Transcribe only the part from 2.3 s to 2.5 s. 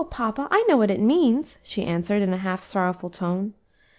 a